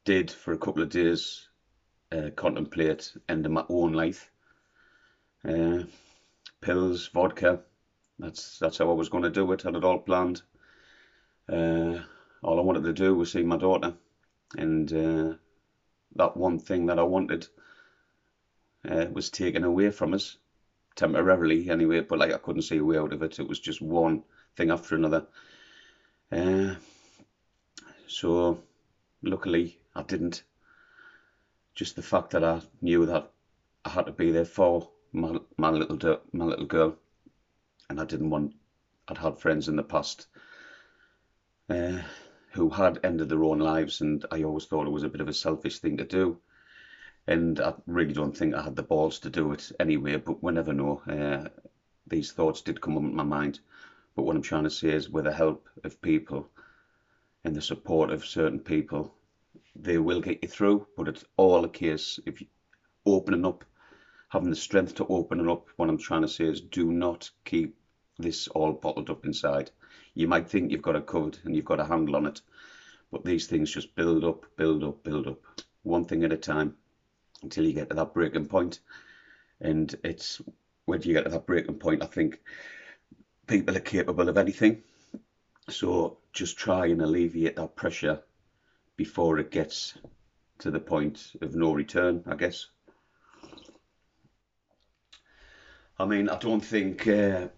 did 0.04 0.30
for 0.30 0.52
a 0.52 0.58
couple 0.58 0.82
of 0.82 0.90
days 0.90 1.48
uh, 2.12 2.28
contemplate 2.36 3.12
ending 3.28 3.52
my 3.52 3.64
own 3.68 3.92
life. 3.92 4.30
Uh, 5.48 5.84
pills, 6.60 7.08
vodka. 7.08 7.60
That's 8.18 8.58
that's 8.58 8.78
how 8.78 8.90
I 8.90 8.94
was 8.94 9.08
going 9.08 9.24
to 9.24 9.30
do 9.30 9.50
it. 9.52 9.62
Had 9.62 9.76
it 9.76 9.84
all 9.84 9.98
planned. 9.98 10.42
Uh, 11.48 12.00
all 12.42 12.58
I 12.58 12.62
wanted 12.62 12.84
to 12.84 12.92
do 12.92 13.14
was 13.14 13.32
see 13.32 13.42
my 13.42 13.56
daughter, 13.56 13.94
and 14.58 14.92
uh, 14.92 15.34
that 16.16 16.36
one 16.36 16.58
thing 16.58 16.86
that 16.86 16.98
I 16.98 17.02
wanted 17.02 17.48
was 18.84 19.30
taken 19.30 19.64
away 19.64 19.88
from 19.88 20.12
us 20.12 20.36
temporarily, 20.96 21.68
anyway. 21.70 22.00
But 22.00 22.18
like 22.18 22.32
I 22.32 22.38
couldn't 22.38 22.62
see 22.62 22.78
a 22.78 22.84
way 22.84 22.98
out 22.98 23.12
of 23.12 23.22
it. 23.22 23.38
It 23.38 23.48
was 23.48 23.58
just 23.58 23.80
one 23.80 24.22
thing 24.56 24.70
after 24.70 24.94
another. 24.94 25.26
Uh, 26.30 26.74
so 28.06 28.62
luckily 29.22 29.78
I 29.94 30.02
didn't. 30.02 30.42
Just 31.74 31.96
the 31.96 32.02
fact 32.02 32.30
that 32.30 32.44
I 32.44 32.60
knew 32.80 33.06
that 33.06 33.30
I 33.84 33.90
had 33.90 34.06
to 34.06 34.12
be 34.12 34.30
there 34.30 34.44
for 34.44 34.90
my 35.12 35.38
my 35.56 35.70
little 35.70 36.20
my 36.32 36.44
little 36.44 36.66
girl, 36.66 36.96
and 37.88 38.00
I 38.00 38.04
didn't 38.04 38.30
want. 38.30 38.54
I'd 39.06 39.18
had 39.18 39.38
friends 39.38 39.68
in 39.68 39.76
the 39.76 39.82
past 39.82 40.26
uh, 41.68 42.00
who 42.52 42.70
had 42.70 43.00
ended 43.04 43.28
their 43.28 43.44
own 43.44 43.58
lives, 43.58 44.00
and 44.00 44.24
I 44.30 44.42
always 44.42 44.64
thought 44.64 44.86
it 44.86 44.90
was 44.90 45.02
a 45.02 45.08
bit 45.08 45.20
of 45.20 45.28
a 45.28 45.32
selfish 45.32 45.78
thing 45.78 45.98
to 45.98 46.04
do. 46.04 46.38
And 47.26 47.58
I 47.58 47.72
really 47.86 48.12
don't 48.12 48.36
think 48.36 48.54
I 48.54 48.62
had 48.62 48.76
the 48.76 48.82
balls 48.82 49.18
to 49.20 49.30
do 49.30 49.52
it 49.52 49.72
anyway, 49.80 50.16
but 50.16 50.42
we 50.42 50.52
never 50.52 50.74
know. 50.74 51.00
Uh, 51.08 51.48
these 52.06 52.32
thoughts 52.32 52.60
did 52.60 52.82
come 52.82 52.98
up 52.98 53.02
in 53.02 53.14
my 53.14 53.22
mind. 53.22 53.60
But 54.14 54.24
what 54.24 54.36
I'm 54.36 54.42
trying 54.42 54.64
to 54.64 54.70
say 54.70 54.90
is, 54.90 55.08
with 55.08 55.24
the 55.24 55.32
help 55.32 55.66
of 55.84 56.02
people 56.02 56.50
and 57.42 57.56
the 57.56 57.62
support 57.62 58.10
of 58.10 58.26
certain 58.26 58.60
people, 58.60 59.14
they 59.74 59.96
will 59.96 60.20
get 60.20 60.40
you 60.42 60.48
through. 60.48 60.86
But 60.98 61.08
it's 61.08 61.24
all 61.38 61.64
a 61.64 61.68
case 61.68 62.20
if 62.26 62.42
you 62.42 62.46
opening 63.06 63.46
up, 63.46 63.64
having 64.28 64.50
the 64.50 64.56
strength 64.56 64.94
to 64.96 65.06
open 65.06 65.40
it 65.40 65.48
up. 65.48 65.68
What 65.76 65.88
I'm 65.88 65.98
trying 65.98 66.22
to 66.22 66.28
say 66.28 66.44
is, 66.44 66.60
do 66.60 66.92
not 66.92 67.30
keep 67.46 67.74
this 68.18 68.48
all 68.48 68.72
bottled 68.72 69.08
up 69.08 69.24
inside. 69.24 69.70
You 70.12 70.26
might 70.26 70.50
think 70.50 70.70
you've 70.70 70.82
got 70.82 70.96
it 70.96 71.06
covered 71.06 71.38
and 71.44 71.56
you've 71.56 71.64
got 71.64 71.80
a 71.80 71.84
handle 71.84 72.16
on 72.16 72.26
it, 72.26 72.42
but 73.10 73.24
these 73.24 73.46
things 73.46 73.72
just 73.72 73.94
build 73.94 74.24
up, 74.24 74.44
build 74.56 74.84
up, 74.84 75.02
build 75.02 75.26
up, 75.26 75.38
one 75.82 76.04
thing 76.04 76.22
at 76.22 76.32
a 76.32 76.36
time 76.36 76.74
until 77.44 77.64
you 77.64 77.72
get 77.72 77.88
to 77.90 77.94
that 77.94 78.14
breaking 78.14 78.46
point. 78.46 78.80
And 79.60 79.94
it's 80.02 80.40
when 80.86 81.02
you 81.02 81.12
get 81.12 81.24
to 81.24 81.30
that 81.30 81.46
breaking 81.46 81.76
point, 81.76 82.02
I 82.02 82.06
think 82.06 82.40
people 83.46 83.76
are 83.76 83.80
capable 83.80 84.28
of 84.28 84.36
anything. 84.36 84.82
So 85.68 86.18
just 86.32 86.58
try 86.58 86.86
and 86.86 87.00
alleviate 87.00 87.56
that 87.56 87.76
pressure 87.76 88.20
before 88.96 89.38
it 89.38 89.50
gets 89.50 89.94
to 90.58 90.70
the 90.70 90.80
point 90.80 91.32
of 91.40 91.54
no 91.54 91.72
return, 91.72 92.22
I 92.26 92.34
guess. 92.34 92.66
I 95.98 96.04
mean, 96.04 96.28
I 96.28 96.38
don't 96.38 96.64
think 96.64 97.06
uh, 97.06 97.48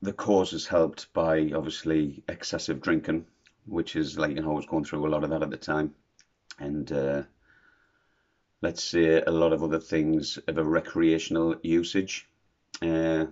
the 0.00 0.12
cause 0.12 0.52
is 0.52 0.66
helped 0.66 1.12
by 1.12 1.50
obviously 1.54 2.22
excessive 2.28 2.80
drinking, 2.80 3.26
which 3.66 3.96
is 3.96 4.18
like, 4.18 4.36
you 4.36 4.42
know, 4.42 4.52
I 4.52 4.54
was 4.54 4.66
going 4.66 4.84
through 4.84 5.06
a 5.06 5.10
lot 5.10 5.24
of 5.24 5.30
that 5.30 5.42
at 5.42 5.50
the 5.50 5.56
time. 5.56 5.92
And 6.58 6.90
uh, 6.92 7.22
let's 8.64 8.82
say 8.82 9.22
a 9.26 9.30
lot 9.30 9.52
of 9.52 9.62
other 9.62 9.78
things 9.78 10.38
of 10.48 10.58
a 10.58 10.64
recreational 10.64 11.54
usage. 11.62 12.26
Uh, 12.82 13.26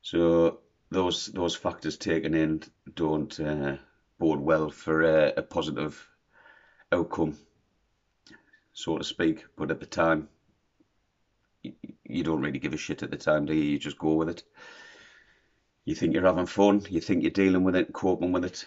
so 0.00 0.58
those 0.90 1.26
those 1.26 1.54
factors 1.54 1.96
taken 1.96 2.34
in 2.34 2.62
don't 2.94 3.38
uh, 3.38 3.76
bode 4.18 4.40
well 4.40 4.70
for 4.70 5.02
a, 5.02 5.32
a 5.36 5.42
positive 5.42 6.08
outcome, 6.90 7.36
so 8.72 8.98
to 8.98 9.04
speak. 9.04 9.44
But 9.56 9.70
at 9.70 9.80
the 9.80 9.86
time, 9.86 10.28
you, 11.62 12.22
don't 12.22 12.40
really 12.40 12.58
give 12.58 12.74
a 12.74 12.76
shit 12.76 13.02
at 13.02 13.10
the 13.10 13.16
time, 13.16 13.44
do 13.44 13.54
you? 13.54 13.72
You 13.72 13.78
just 13.78 13.98
go 13.98 14.14
with 14.14 14.28
it 14.28 14.42
you 15.84 15.94
think 15.94 16.14
you're 16.14 16.26
having 16.26 16.46
fun, 16.46 16.82
you 16.88 17.00
think 17.00 17.22
you're 17.22 17.30
dealing 17.30 17.64
with 17.64 17.74
it, 17.74 17.92
coping 17.92 18.32
with 18.32 18.44
it. 18.44 18.66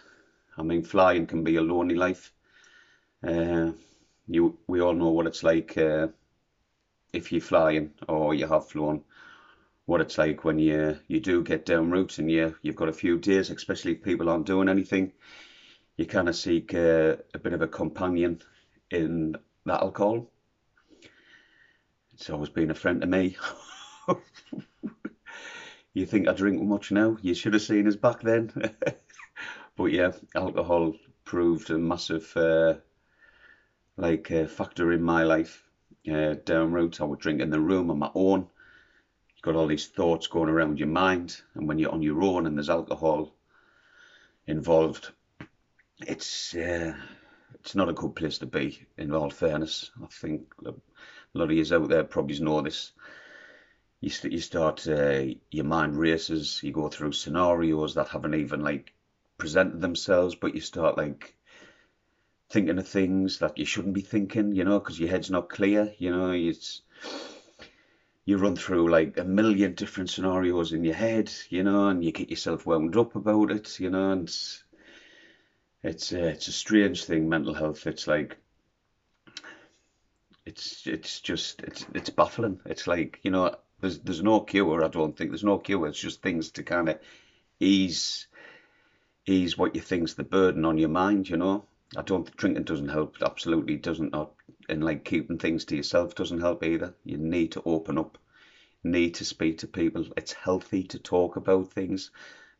I 0.58 0.64
mean, 0.64 0.84
flying 0.84 1.26
can 1.26 1.44
be 1.44 1.56
a 1.56 1.62
lonely 1.62 1.96
life. 1.96 2.32
Uh, 3.26 3.72
you, 4.28 4.58
know 4.98 5.12
what 5.12 5.28
it's 5.28 5.44
like 5.44 5.78
uh, 5.78 6.08
if 7.14 7.32
you're 7.32 7.42
flying 7.42 7.92
or 8.08 8.34
you 8.34 8.48
have 8.48 8.68
flown. 8.68 9.02
What 9.86 10.02
it's 10.02 10.18
like 10.18 10.44
when 10.44 10.58
you 10.58 10.98
you 11.08 11.20
do 11.20 11.44
get 11.44 11.66
down 11.66 11.92
route 11.92 12.18
and 12.18 12.30
you 12.30 12.56
you've 12.62 12.76
got 12.76 12.90
a 12.90 12.94
few 12.94 13.18
days, 13.18 13.50
especially 13.50 13.92
if 13.92 14.02
people 14.02 14.30
aren't 14.30 14.48
doing 14.48 14.68
anything. 14.70 15.12
You 15.98 16.06
kind 16.06 16.28
of 16.28 16.36
seek 16.36 16.74
uh, 16.74 17.16
a 17.34 17.40
bit 17.40 17.54
of 17.54 17.62
a 17.62 17.68
companion 17.68 18.40
in 18.90 19.36
that 19.66 19.82
alcohol. 19.82 20.30
It's 22.14 22.30
always 22.30 22.50
been 22.50 22.72
a 22.72 22.76
friend 22.76 23.02
to 23.02 23.08
me. 23.08 23.38
you 25.94 26.06
think 26.06 26.28
I 26.28 26.34
drink 26.34 26.62
much 26.62 26.92
now? 26.92 27.18
You 27.22 27.34
should 27.34 27.54
have 27.54 27.62
seen 27.62 27.88
us 27.88 27.96
back 27.96 28.22
then. 28.22 28.52
but 29.78 29.86
yeah, 29.86 30.12
alcohol 30.34 30.94
proved 31.26 31.70
a 31.70 31.78
massive 31.78 32.32
uh, 32.36 32.76
like 33.98 34.32
uh, 34.32 34.46
factor 34.48 34.92
in 34.92 35.02
my 35.02 35.24
life. 35.24 35.64
Uh, 36.12 36.36
down 36.46 36.72
route, 36.72 37.02
I 37.02 37.06
would 37.06 37.20
drink 37.20 37.42
in 37.42 37.50
the 37.50 37.60
room 37.60 37.90
on 37.90 38.00
my 38.00 38.12
own. 38.14 38.48
You've 39.30 39.42
got 39.42 39.56
all 39.56 39.68
these 39.68 39.88
thoughts 39.88 40.28
going 40.28 40.50
around 40.50 40.80
your 40.80 40.88
mind, 40.88 41.42
and 41.56 41.68
when 41.68 41.80
you're 41.80 41.92
on 41.92 42.02
your 42.02 42.22
own 42.22 42.46
and 42.46 42.58
there's 42.58 42.70
alcohol 42.70 43.36
involved, 44.48 45.12
it's 46.02 46.54
uh, 46.56 46.94
it's 47.56 47.76
not 47.76 47.90
a 47.90 47.94
good 47.94 48.16
place 48.16 48.38
to 48.40 48.46
be. 48.46 48.86
In 48.98 49.14
all 49.14 49.30
fairness, 49.30 49.92
I 50.02 50.08
think 50.08 50.54
a 50.66 50.74
lot 51.34 51.52
of 51.52 51.58
you 51.58 51.76
out 51.76 51.90
there 51.90 52.04
probably 52.04 52.40
know 52.40 52.62
this 52.62 52.92
you, 54.02 54.10
st- 54.10 54.34
you 54.34 54.40
start 54.40 54.88
uh, 54.88 55.24
your 55.52 55.66
mind 55.66 55.98
races 55.98 56.62
you 56.62 56.72
go 56.72 56.88
through 56.90 57.12
scenarios 57.12 57.96
that 57.96 58.08
haven't 58.10 58.36
even 58.36 58.62
like 58.62 58.94
presented 59.38 59.82
themselves 59.82 60.36
but 60.36 60.54
you 60.54 60.62
start 60.62 60.98
like 60.98 61.35
thinking 62.50 62.78
of 62.78 62.88
things 62.88 63.40
that 63.40 63.58
you 63.58 63.66
shouldn't 63.66 63.94
be 63.94 64.02
thinking 64.02 64.52
you 64.52 64.64
know 64.64 64.80
because 64.80 65.00
your 65.00 65.10
head's 65.10 65.32
not 65.32 65.50
clear 65.50 65.92
you 65.98 66.12
know 66.12 66.32
it's 66.32 66.82
you 68.26 68.38
run 68.38 68.56
through 68.56 68.90
like 68.90 69.18
a 69.18 69.24
million 69.24 69.74
different 69.74 70.10
scenarios 70.10 70.72
in 70.72 70.84
your 70.84 70.94
head 70.94 71.32
you 71.50 71.64
know 71.64 71.88
and 71.88 72.04
you 72.04 72.12
get 72.12 72.30
yourself 72.30 72.66
wound 72.66 72.96
up 72.96 73.16
about 73.16 73.52
it 73.52 73.80
you 73.80 73.90
know 73.90 74.12
and 74.12 74.24
it's 74.24 74.64
it's, 75.84 76.14
uh, 76.14 76.18
it's 76.18 76.48
a 76.48 76.52
strange 76.52 77.04
thing 77.06 77.30
mental 77.30 77.54
health 77.54 77.86
it's 77.86 78.08
like 78.08 78.38
it's 80.46 80.86
it's 80.86 81.20
just 81.20 81.62
it's 81.62 81.86
it's 81.94 82.10
baffling 82.10 82.60
it's 82.66 82.88
like 82.88 83.20
you 83.24 83.32
know 83.32 83.52
there's 83.82 84.00
there's 84.00 84.24
no 84.24 84.40
cure. 84.40 84.84
I 84.84 84.88
don't 84.88 85.16
think 85.16 85.32
there's 85.32 85.44
no 85.44 85.58
cure. 85.58 85.88
It's 85.88 86.00
just 86.00 86.22
things 86.22 86.52
to 86.52 86.64
kind 86.64 86.90
of 86.90 87.00
ease 87.60 88.28
ease 89.26 89.58
what 89.58 89.76
you 89.76 89.82
think's 89.82 90.14
the 90.14 90.24
burden 90.24 90.66
on 90.66 90.78
your 90.78 90.90
mind. 90.90 91.30
You 91.30 91.38
know, 91.38 91.66
I 91.98 92.02
don't 92.02 92.24
think 92.26 92.38
drinking 92.38 92.64
doesn't 92.64 92.90
help. 92.90 93.18
Absolutely 93.22 93.76
doesn't. 93.78 94.12
Not 94.12 94.34
and 94.70 94.84
like 94.84 95.04
keeping 95.04 95.38
things 95.38 95.66
to 95.66 95.76
yourself 95.76 96.16
doesn't 96.16 96.40
help 96.40 96.64
either. 96.64 96.96
You 97.04 97.18
need 97.18 97.52
to 97.54 97.62
open 97.66 97.98
up. 97.98 98.18
Need 98.84 99.16
to 99.16 99.26
speak 99.26 99.58
to 99.60 99.68
people. 99.68 100.06
It's 100.18 100.32
healthy 100.34 100.84
to 100.84 101.00
talk 101.00 101.36
about 101.36 101.72
things. 101.74 102.12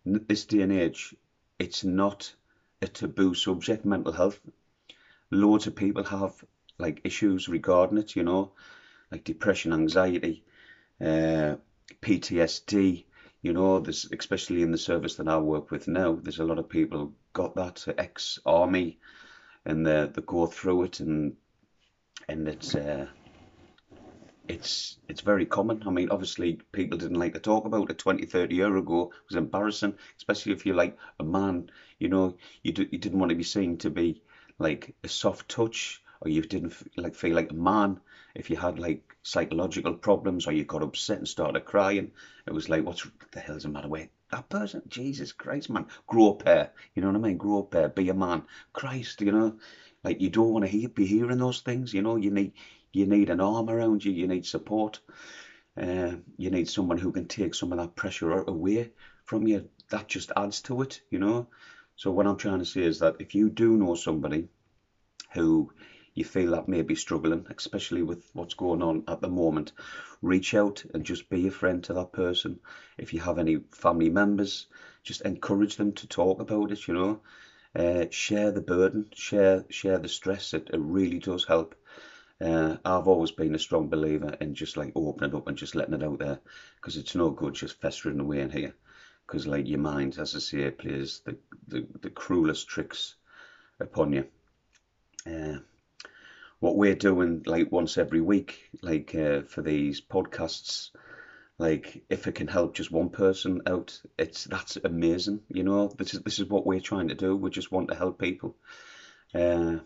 This 0.06 0.46
day 0.46 0.62
and 0.62 0.72
age, 0.72 1.16
it's 1.60 1.84
not 1.84 2.34
a 2.82 2.88
taboo 2.88 3.34
subject. 3.34 3.86
Mental 3.86 4.14
health. 4.14 4.40
Loads 5.32 5.68
of 5.68 5.76
people 5.76 6.04
have 6.04 6.44
like 6.78 7.02
issues 7.04 7.48
regarding 7.48 7.98
it. 7.98 8.16
You 8.16 8.24
know, 8.24 8.52
like 9.12 9.24
depression, 9.24 9.74
anxiety 9.74 10.44
uh, 11.02 11.56
PTSD. 12.02 13.06
You 13.46 13.54
know, 13.54 13.78
there's 13.78 14.08
especially 14.12 14.64
in 14.64 14.72
the 14.72 14.78
service 14.80 15.18
that 15.18 15.28
I 15.28 15.38
work 15.38 15.70
with 15.70 15.88
now. 15.88 16.18
There's 16.20 16.40
a 16.40 16.44
lot 16.44 16.58
of 16.58 16.68
people 16.68 17.14
got 17.34 17.54
that 17.54 17.86
ex-army, 17.96 18.98
and 19.66 19.86
they 19.86 20.10
they 20.12 20.24
go 20.26 20.48
through 20.48 20.86
it, 20.86 21.00
and 21.00 21.36
and 22.28 22.48
it's 22.48 22.74
uh, 22.74 23.06
it's 24.48 24.98
it's 25.08 25.22
very 25.22 25.46
common. 25.46 25.84
I 25.86 25.92
mean, 25.92 26.10
obviously, 26.10 26.60
people 26.72 26.98
didn't 26.98 27.20
like 27.20 27.34
to 27.34 27.40
talk 27.40 27.66
about 27.66 27.92
it 27.92 28.00
20, 28.00 28.26
30 28.26 28.56
years 28.56 28.80
ago. 28.80 29.12
It 29.14 29.30
was 29.30 29.38
embarrassing, 29.38 29.94
especially 30.18 30.54
if 30.54 30.66
you're 30.66 30.84
like 30.84 30.98
a 31.20 31.24
man. 31.24 31.70
You 32.00 32.08
know, 32.08 32.34
you 32.64 32.74
you 32.90 32.98
didn't 32.98 33.20
want 33.20 33.30
to 33.30 33.36
be 33.36 33.44
seen 33.44 33.78
to 33.78 33.92
be 33.92 34.24
like 34.58 34.96
a 35.04 35.08
soft 35.08 35.50
touch, 35.50 36.02
or 36.22 36.30
you 36.30 36.42
didn't 36.42 36.74
like 36.98 37.14
feel 37.14 37.36
like 37.36 37.52
a 37.52 37.54
man 37.54 38.00
if 38.34 38.50
you 38.50 38.56
had 38.56 38.80
like 38.80 39.15
psychological 39.26 39.96
problems 39.96 40.46
or 40.46 40.52
you 40.54 40.64
got 40.64 40.84
upset 40.84 41.18
and 41.18 41.28
started 41.28 41.66
crying, 41.66 42.12
it 42.46 42.54
was 42.54 42.70
like, 42.70 42.86
what 42.86 43.04
the 43.32 43.40
hell's 43.40 43.64
the 43.64 43.70
matter 43.70 43.88
with 43.88 44.08
that 44.30 44.48
person? 44.50 44.84
Jesus 44.88 45.32
Christ, 45.32 45.70
man, 45.70 45.88
grow 46.06 46.30
up 46.30 46.44
here. 46.44 46.70
You 46.94 47.02
know 47.02 47.10
what 47.10 47.18
I 47.18 47.20
mean? 47.20 47.38
Grow 47.38 47.60
up 47.60 47.74
here, 47.74 47.90
be 47.90 48.10
a 48.10 48.14
man. 48.14 48.44
Christ, 48.72 49.22
you 49.22 49.32
know, 49.32 49.58
Like 50.04 50.22
you 50.22 50.30
don't 50.30 50.52
want 50.52 50.64
to 50.66 50.72
hear, 50.72 50.90
be 50.90 51.06
hearing 51.08 51.40
those 51.40 51.62
things. 51.62 51.92
You 51.94 52.04
know, 52.04 52.16
you 52.18 52.30
need 52.30 52.54
you 52.94 53.08
need 53.08 53.30
an 53.30 53.42
arm 53.42 53.70
around 53.70 54.06
you. 54.06 54.12
You 54.12 54.28
need 54.28 54.46
support. 54.46 55.00
Uh, 55.76 56.18
you 56.38 56.52
need 56.52 56.70
someone 56.70 57.00
who 57.00 57.12
can 57.12 57.28
take 57.28 57.56
some 57.56 57.72
of 57.74 57.80
that 57.80 57.96
pressure 57.96 58.32
away 58.32 58.92
from 59.26 59.48
you. 59.48 59.68
That 59.90 60.08
just 60.08 60.32
adds 60.36 60.62
to 60.62 60.82
it. 60.84 61.02
You 61.10 61.20
know. 61.20 61.48
So 61.96 62.12
what 62.12 62.28
I'm 62.28 62.38
trying 62.38 62.60
to 62.60 62.66
say 62.66 62.84
is 62.84 63.00
that 63.00 63.16
if 63.20 63.34
you 63.34 63.50
do 63.50 63.76
know 63.76 63.96
somebody 63.96 64.50
who 65.34 65.72
you 66.16 66.24
feel 66.24 66.52
that 66.52 66.68
may 66.68 66.82
be 66.82 66.96
struggling, 66.96 67.46
especially 67.56 68.02
with 68.02 68.24
what's 68.34 68.54
going 68.54 68.82
on 68.82 69.04
at 69.08 69.22
the 69.22 69.28
moment, 69.28 69.74
reach 70.22 70.54
out 70.54 70.84
and 70.94 71.06
just 71.06 71.30
be 71.30 71.48
a 71.48 71.52
friend 71.52 71.84
to 71.84 71.94
that 71.94 72.14
person. 72.14 72.60
If 72.98 73.14
you 73.14 73.20
have 73.20 73.38
any 73.38 73.60
family 73.72 74.10
members, 74.10 74.68
just 75.04 75.22
encourage 75.22 75.76
them 75.76 75.92
to 75.94 76.08
talk 76.08 76.40
about 76.40 76.72
it, 76.72 76.88
you 76.88 76.94
know. 76.94 77.20
Uh, 77.76 78.06
share 78.10 78.52
the 78.52 78.62
burden, 78.62 79.06
share 79.14 79.66
share 79.70 80.00
the 80.00 80.08
stress. 80.08 80.54
It, 80.54 80.70
it 80.74 80.80
really 80.80 81.20
does 81.20 81.44
help. 81.44 81.76
Uh, 82.40 82.78
I've 82.86 83.08
always 83.08 83.32
been 83.32 83.56
a 83.56 83.60
strong 83.60 83.90
believer 83.90 84.36
in 84.40 84.56
just 84.56 84.78
like 84.78 84.94
opening 84.96 85.36
up 85.36 85.48
and 85.48 85.58
just 85.58 85.76
letting 85.76 85.94
it 85.94 86.04
out 86.04 86.20
there 86.20 86.40
because 86.78 86.98
it's 86.98 87.16
no 87.16 87.30
good 87.30 87.54
just 87.54 87.82
festering 87.82 88.20
away 88.20 88.40
in 88.42 88.50
here 88.50 88.74
because 89.26 89.48
like 89.48 89.68
your 89.68 89.80
mind, 89.80 90.18
as 90.18 90.36
I 90.36 90.40
say, 90.40 90.70
plays 90.72 91.22
the, 91.26 91.38
the, 91.68 91.86
the 92.02 92.10
cruelest 92.10 92.68
tricks 92.68 93.16
upon 93.80 94.14
you. 94.14 94.26
Uh, 95.26 95.60
what 96.60 96.76
we're 96.76 96.96
doing 96.96 97.44
like 97.46 97.72
once 97.72 97.98
every 97.98 98.22
week, 98.22 98.70
like 98.82 99.14
uh, 99.16 99.42
for 99.42 99.62
these 99.62 100.02
podcasts, 100.02 100.92
like 101.58 102.04
if 102.10 102.28
it 102.28 102.36
can 102.36 102.48
help 102.48 102.76
just 102.76 102.92
one 102.92 103.10
person 103.10 103.62
out, 103.68 104.02
it's 104.18 104.46
that's 104.46 104.78
amazing. 104.84 105.42
You 105.50 105.64
know, 105.64 105.88
this 105.98 106.14
is 106.14 106.22
this 106.22 106.40
is 106.40 106.46
what 106.46 106.66
we're 106.66 106.80
trying 106.80 107.10
to 107.10 107.16
do. 107.16 107.36
We 107.36 107.50
just 107.50 107.72
want 107.72 107.90
to 107.90 107.96
help 107.96 108.20
people, 108.20 108.56
uh, 109.34 109.78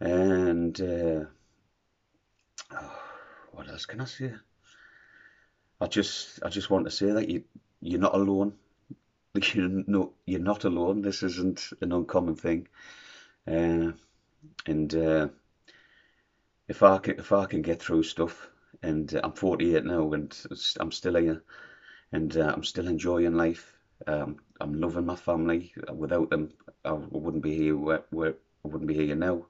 and 0.00 0.80
uh, 0.80 1.24
oh, 2.72 3.00
what 3.52 3.68
else 3.68 3.86
can 3.86 4.00
I 4.00 4.04
say? 4.04 4.34
I 5.80 5.86
just 5.86 6.40
I 6.44 6.48
just 6.48 6.70
want 6.70 6.86
to 6.86 6.90
say 6.90 7.12
that 7.12 7.28
you 7.28 7.44
you're 7.80 8.00
not 8.00 8.14
alone. 8.14 8.54
You're 9.54 9.84
no 9.86 10.14
you're 10.26 10.40
not 10.40 10.64
alone. 10.64 11.02
This 11.02 11.22
isn't 11.22 11.70
an 11.80 11.92
uncommon 11.92 12.34
thing. 12.34 12.66
Uh, 13.46 13.92
and 14.66 14.94
uh, 14.94 15.28
if 16.68 16.82
I 16.82 16.98
can 16.98 17.18
if 17.18 17.32
I 17.32 17.46
can 17.46 17.62
get 17.62 17.80
through 17.80 18.02
stuff, 18.02 18.48
and 18.82 19.12
uh, 19.14 19.20
I'm 19.24 19.32
48 19.32 19.84
now, 19.84 20.12
and 20.12 20.36
I'm 20.80 20.92
still 20.92 21.16
here, 21.16 21.42
and 22.12 22.36
uh, 22.36 22.52
I'm 22.54 22.64
still 22.64 22.88
enjoying 22.88 23.34
life. 23.34 23.76
Um, 24.06 24.36
I'm 24.60 24.80
loving 24.80 25.06
my 25.06 25.16
family. 25.16 25.72
Without 25.92 26.30
them, 26.30 26.50
I 26.84 26.92
wouldn't 26.92 27.42
be 27.42 27.54
here. 27.54 27.76
Where, 27.76 28.04
where 28.10 28.34
I 28.64 28.68
wouldn't 28.68 28.88
be 28.88 28.94
here 28.94 29.14
now. 29.14 29.46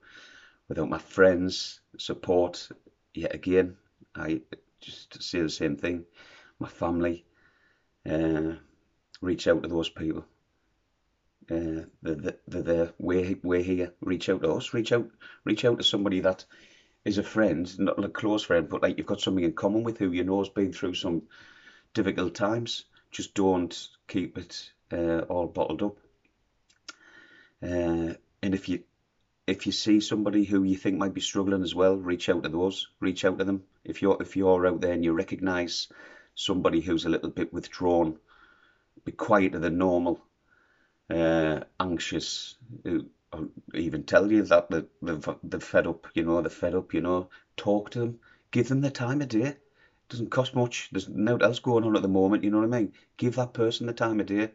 Without 0.69 0.89
my 0.89 0.99
friends, 0.99 1.81
support. 1.99 2.69
Yet 3.15 3.35
again, 3.35 3.77
I 4.15 4.43
just 4.81 5.23
say 5.23 5.41
the 5.41 5.51
same 5.51 5.77
thing. 5.77 6.05
My 6.59 6.69
family. 6.69 7.25
Uh, 8.09 8.55
reach 9.21 9.49
out 9.49 9.63
to 9.63 9.69
those 9.69 9.89
people 9.89 10.25
uh, 11.51 11.85
they're, 12.03 12.35
they're 12.47 12.63
there. 12.63 12.93
We're, 12.99 13.37
we're 13.43 13.63
here. 13.63 13.93
Reach 14.01 14.29
out 14.29 14.43
to 14.43 14.53
us. 14.53 14.75
Reach 14.75 14.93
out. 14.93 15.09
Reach 15.45 15.65
out 15.65 15.79
to 15.79 15.85
somebody 15.85 16.21
that 16.21 16.45
is 17.05 17.19
a 17.19 17.23
friend, 17.23 17.79
not 17.79 18.05
a 18.05 18.09
close 18.09 18.45
friend, 18.45 18.69
but 18.69 18.83
like 18.83 18.99
you've 18.99 19.07
got 19.07 19.21
something 19.21 19.45
in 19.45 19.53
common 19.53 19.83
with 19.83 19.99
who 19.99 20.13
you 20.13 20.25
know 20.25 20.41
has 20.41 20.51
been 20.51 20.73
through 20.73 20.95
some 20.95 21.23
difficult 21.95 22.35
times. 22.35 22.85
Just 23.11 23.35
don't 23.35 23.89
keep 24.07 24.37
it 24.37 24.71
uh, 24.93 25.21
all 25.21 25.47
bottled 25.47 25.83
up. 25.83 25.97
Uh, 27.63 28.15
and 28.43 28.55
if 28.55 28.69
you 28.69 28.83
if 29.47 29.65
you 29.65 29.73
see 29.73 30.01
somebody 30.01 30.45
who 30.45 30.63
you 30.63 30.77
think 30.77 30.99
might 30.99 31.15
be 31.15 31.23
struggling 31.23 31.63
as 31.63 31.75
well, 31.75 31.97
reach 31.97 32.29
out 32.29 32.43
to 32.43 32.51
those. 32.51 32.89
Reach 33.01 33.25
out 33.25 33.39
to 33.39 33.45
them. 33.45 33.63
If 33.85 34.03
you're 34.03 34.19
if 34.21 34.37
you're 34.37 34.67
out 34.67 34.81
there 34.83 34.93
and 34.93 35.03
you 35.03 35.13
recognise 35.13 35.89
somebody 36.35 36.81
who's 36.81 37.07
a 37.07 37.09
little 37.09 37.31
bit 37.31 37.53
withdrawn, 37.53 38.19
be 39.05 39.13
quieter 39.13 39.59
than 39.59 39.79
normal, 39.79 40.21
uh, 41.11 41.61
anxious, 41.81 42.57
who 42.85 43.07
even 43.75 44.03
tell 44.05 44.31
you 44.31 44.43
that 44.43 44.69
they're, 44.71 44.87
they're 45.43 45.61
fed 45.61 45.87
up, 45.87 46.07
you 46.15 46.23
know, 46.23 46.41
they're 46.41 46.51
fed 46.51 46.75
up, 46.75 46.95
you 46.95 47.01
know, 47.01 47.29
talk 47.57 47.91
to 47.91 47.99
them, 48.01 48.19
give 48.51 48.69
them 48.69 48.81
the 48.81 48.91
time 48.91 49.21
of 49.21 49.29
day. 49.29 49.43
It 49.43 49.59
doesn't 50.09 50.31
cost 50.31 50.55
much. 50.55 50.89
There's 50.91 51.09
nothing 51.09 51.43
else 51.43 51.59
going 51.59 51.85
on 51.85 51.97
at 51.97 52.03
the 52.03 52.09
moment, 52.09 52.45
you 52.45 52.51
know 52.51 52.59
what 52.59 52.75
I 52.75 52.79
mean? 52.81 52.93
Give 53.17 53.35
that 53.37 53.53
person 53.53 53.87
the 53.87 53.93
time 53.93 54.21
of 54.21 54.27
day. 54.27 54.49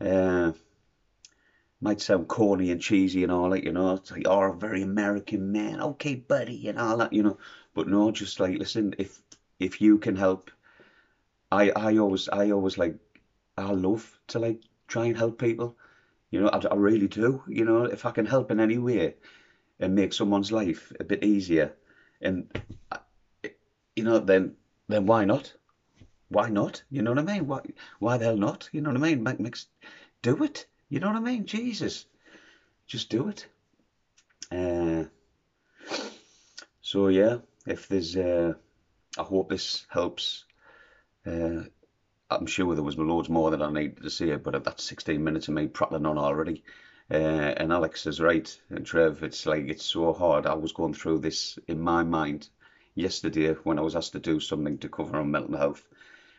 Uh, 0.00 0.52
might 1.80 2.00
sound 2.00 2.28
corny 2.28 2.70
and 2.70 2.80
cheesy 2.80 3.22
and 3.22 3.32
all 3.32 3.50
that, 3.50 3.64
you 3.64 3.72
know, 3.72 3.94
it's 3.94 4.10
like, 4.10 4.22
oh, 4.26 4.42
a 4.42 4.56
very 4.56 4.82
American 4.82 5.52
man, 5.52 5.80
okay, 5.80 6.14
buddy, 6.14 6.68
and 6.68 6.78
all 6.78 6.96
that, 6.98 7.12
you 7.12 7.22
know. 7.22 7.36
But 7.74 7.86
no, 7.86 8.10
just 8.10 8.40
like, 8.40 8.58
listen, 8.58 8.94
if 8.98 9.20
if 9.58 9.80
you 9.80 9.98
can 9.98 10.16
help, 10.16 10.50
I 11.52 11.70
I 11.76 11.98
always 11.98 12.28
I 12.28 12.50
always 12.50 12.76
like 12.78 12.96
I 13.56 13.70
love 13.72 14.18
to 14.28 14.38
like 14.40 14.60
try 14.90 15.06
and 15.06 15.16
help 15.16 15.38
people. 15.38 15.76
You 16.30 16.42
know, 16.42 16.50
I, 16.52 16.58
I 16.70 16.74
really 16.74 17.08
do. 17.08 17.42
You 17.48 17.64
know, 17.64 17.84
if 17.84 18.04
I 18.04 18.10
can 18.10 18.26
help 18.26 18.50
in 18.50 18.60
any 18.60 18.76
way 18.76 19.14
and 19.78 19.94
make 19.94 20.12
someone's 20.12 20.52
life 20.52 20.92
a 21.00 21.04
bit 21.04 21.24
easier, 21.24 21.72
and 22.20 22.46
you 23.96 24.04
know, 24.04 24.18
then 24.18 24.56
then 24.88 25.06
why 25.06 25.24
not? 25.24 25.54
Why 26.28 26.48
not? 26.48 26.82
You 26.90 27.02
know 27.02 27.12
what 27.12 27.18
I 27.18 27.32
mean? 27.32 27.46
Why 27.46 27.60
why 27.98 28.18
the 28.18 28.26
hell 28.26 28.36
not? 28.36 28.68
You 28.72 28.82
know 28.82 28.90
what 28.90 29.00
I 29.00 29.02
mean? 29.02 29.22
Make, 29.22 29.40
make, 29.40 29.56
do 30.22 30.44
it. 30.44 30.66
You 30.88 31.00
know 31.00 31.08
what 31.08 31.16
I 31.16 31.20
mean? 31.20 31.46
Jesus, 31.46 32.06
just 32.86 33.08
do 33.08 33.28
it. 33.28 33.46
Uh, 34.52 35.04
so 36.82 37.08
yeah, 37.08 37.38
if 37.66 37.86
there's, 37.86 38.16
uh, 38.16 38.54
I 39.16 39.22
hope 39.22 39.48
this 39.48 39.86
helps. 39.88 40.44
Uh, 41.24 41.62
I'm 42.30 42.46
sure 42.46 42.74
there 42.74 42.84
was 42.84 42.96
loads 42.96 43.28
more 43.28 43.50
that 43.50 43.62
I 43.62 43.72
needed 43.72 44.02
to 44.02 44.10
say, 44.10 44.36
but 44.36 44.62
that's 44.62 44.84
16 44.84 45.22
minutes 45.22 45.48
of 45.48 45.54
me 45.54 45.66
prattling 45.66 46.06
on 46.06 46.16
already. 46.16 46.62
Uh, 47.10 47.54
and 47.56 47.72
Alex 47.72 48.06
is 48.06 48.20
right, 48.20 48.56
and 48.70 48.86
Trev, 48.86 49.24
it's 49.24 49.46
like 49.46 49.68
it's 49.68 49.84
so 49.84 50.12
hard. 50.12 50.46
I 50.46 50.54
was 50.54 50.70
going 50.70 50.94
through 50.94 51.18
this 51.18 51.58
in 51.66 51.80
my 51.80 52.04
mind 52.04 52.48
yesterday 52.94 53.54
when 53.64 53.80
I 53.80 53.82
was 53.82 53.96
asked 53.96 54.12
to 54.12 54.20
do 54.20 54.38
something 54.38 54.78
to 54.78 54.88
cover 54.88 55.16
on 55.16 55.32
mental 55.32 55.56
health, 55.56 55.88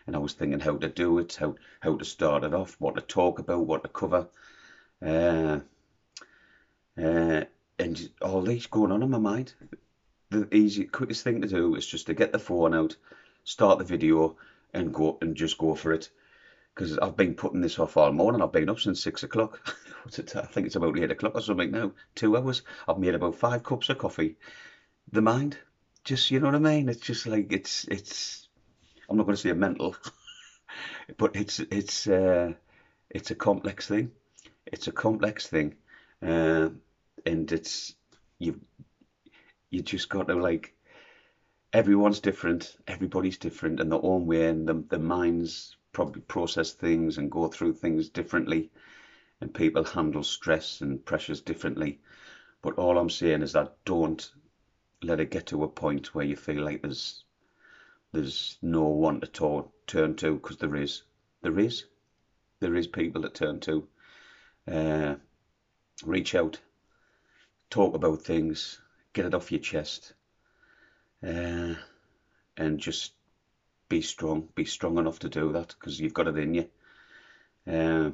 and 0.08 0.16
I 0.16 0.20
was 0.20 0.32
thinking 0.32 0.62
how 0.62 0.78
to 0.78 0.88
do 0.88 1.20
it, 1.20 1.36
how 1.36 1.56
how 1.82 1.98
to 1.98 2.06
start 2.06 2.46
it 2.46 2.54
off, 2.54 2.78
what 2.80 2.96
to 2.96 3.02
talk 3.02 3.40
about, 3.40 3.66
what 3.66 3.84
to 3.84 3.90
cover, 3.90 4.28
uh, 5.06 5.60
uh, 6.98 7.44
and 7.80 8.10
all 8.22 8.42
these 8.42 8.68
going 8.68 8.94
on 8.94 9.04
in 9.04 9.10
my 9.10 9.18
mind. 9.18 9.54
The 10.30 10.48
easy, 10.56 10.86
quickest 10.86 11.26
thing 11.26 11.42
to 11.42 11.50
do 11.50 11.76
is 11.76 11.86
just 11.86 12.08
to 12.08 12.14
get 12.14 12.32
the 12.32 12.40
phone 12.40 12.74
out, 12.74 12.96
start 13.44 13.78
the 13.78 13.84
video, 13.84 14.38
and 14.74 14.94
go 14.94 15.18
and 15.22 15.36
just 15.36 15.58
go 15.58 15.74
for 15.74 15.92
it. 15.92 16.10
Because 16.74 16.98
I've 17.00 17.18
been 17.18 17.34
putting 17.34 17.62
this 17.62 17.80
off 17.80 17.98
all 17.98 18.12
morning. 18.12 18.42
I've 18.42 18.52
been 18.52 18.70
up 18.70 18.80
since 18.80 19.02
six 19.02 19.24
o'clock. 19.24 19.60
I 20.06 20.46
think 20.46 20.66
it's 20.66 20.76
about 20.76 20.98
eight 20.98 21.12
o'clock 21.12 21.36
or 21.36 21.42
something 21.42 21.72
now. 21.72 21.92
Two 22.16 22.38
hours. 22.38 22.62
I've 22.88 22.98
made 22.98 23.14
about 23.14 23.36
five 23.36 23.64
cups 23.64 23.90
of 23.90 23.98
coffee. 23.98 24.36
The 25.12 25.22
mind, 25.22 25.58
just 26.06 26.32
you 26.32 26.40
know 26.40 26.48
what 26.48 26.56
I 26.56 26.60
mean. 26.60 26.88
It's 26.90 27.02
just 27.02 27.26
like 27.26 27.52
it's 27.52 27.86
it's. 27.90 28.48
I'm 29.10 29.18
not 29.18 29.26
going 29.26 29.36
to 29.36 29.42
say 29.42 29.50
a 29.50 29.56
mental, 29.56 29.96
but 31.18 31.36
it's 31.36 31.60
it's 31.60 32.08
uh, 32.08 32.54
it's 33.10 33.32
a 33.32 33.36
complex 33.36 33.88
thing. 33.88 34.12
It's 34.72 34.88
a 34.88 34.92
complex 34.92 35.48
thing, 35.48 35.74
uh, 36.22 36.70
and 37.26 37.52
it's 37.52 37.94
you 38.40 38.60
you 39.70 39.82
just 39.82 40.08
got 40.10 40.28
to 40.28 40.36
like 40.36 40.74
everyone's 41.74 42.20
different, 42.20 42.76
everybody's 42.86 43.38
different 43.38 43.80
in 43.80 43.88
their 43.90 44.04
own 44.04 44.26
way, 44.26 44.48
and 44.48 44.68
the, 44.68 44.84
the 44.90 45.00
minds 45.00 45.78
probably 45.94 46.22
process 46.22 46.74
things 46.74 47.18
and 47.18 47.32
go 47.32 47.48
through 47.48 47.74
things 47.74 48.10
differently, 48.10 48.70
and 49.40 49.54
people 49.54 49.84
handle 49.84 50.24
stress 50.24 50.82
and 50.82 51.04
pressures 51.06 51.40
differently. 51.40 52.00
But 52.62 52.78
all 52.78 52.98
I'm 52.98 53.10
saying 53.10 53.42
is 53.42 53.54
that 53.54 53.74
don't 53.86 54.30
let 55.02 55.20
it 55.20 55.32
get 55.32 55.48
to 55.48 55.64
a 55.64 55.68
point 55.68 56.14
where 56.14 56.26
you 56.26 56.36
feel 56.36 56.64
like 56.64 56.82
there's 56.82 57.24
there's 58.12 58.58
no 58.62 58.84
one 58.88 59.22
to 59.22 59.28
talk, 59.28 59.72
turn 59.88 60.16
to 60.16 60.34
because 60.34 60.58
there 60.58 60.76
is, 60.76 61.04
there 61.42 61.58
is, 61.58 61.86
there 62.60 62.76
is 62.76 62.88
people 62.88 63.22
to 63.22 63.30
turn 63.30 63.62
to. 63.62 63.88
Uh, 64.70 65.16
reach 66.04 66.36
out, 66.36 66.60
talk 67.70 67.96
about 67.96 68.22
things, 68.22 68.82
get 69.14 69.26
it 69.26 69.34
off 69.34 69.50
your 69.50 69.62
chest 69.62 70.14
uh, 71.26 71.76
and 72.58 72.80
just 72.80 73.14
be 73.90 74.02
strong, 74.02 74.48
be 74.56 74.66
strong 74.66 74.98
enough 74.98 75.20
to 75.20 75.30
do 75.30 75.52
that 75.54 75.76
because 75.80 76.00
you've 76.00 76.14
got 76.14 76.28
it 76.28 76.38
in 76.38 76.54
you. 76.56 76.66
Uh, 77.68 78.12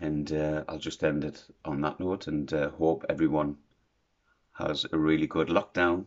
and 0.00 0.32
uh, 0.32 0.64
I'll 0.68 0.78
just 0.78 1.04
end 1.04 1.24
it 1.24 1.44
on 1.64 1.80
that 1.82 2.00
note 2.00 2.26
and 2.28 2.52
uh, 2.52 2.70
hope 2.70 3.04
everyone 3.08 3.56
has 4.54 4.84
a 4.92 4.98
really 4.98 5.26
good 5.26 5.48
lockdown, 5.48 6.04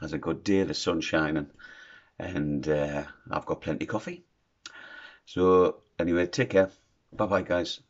has 0.00 0.12
a 0.12 0.18
good 0.18 0.44
day, 0.44 0.64
the 0.64 0.74
sun's 0.74 1.04
shining, 1.04 1.48
and 2.18 2.68
uh, 2.68 3.04
I've 3.30 3.46
got 3.46 3.60
plenty 3.62 3.84
of 3.86 3.90
coffee. 3.90 4.24
So, 5.26 5.82
anyway, 5.98 6.26
take 6.26 6.50
care. 6.50 6.70
Bye 7.12 7.26
bye, 7.26 7.42
guys. 7.42 7.80